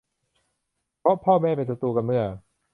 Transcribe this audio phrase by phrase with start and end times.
[0.99, 2.23] เพราะพ่อแม่เป็นศัตรูกันเมื่อ